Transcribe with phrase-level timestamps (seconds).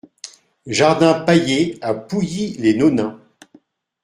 [0.65, 3.21] Jardin Pailler à Pouilly-les-Nonains